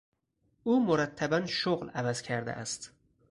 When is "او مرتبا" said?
0.63-1.45